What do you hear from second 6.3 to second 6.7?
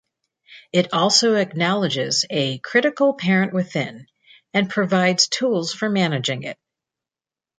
it.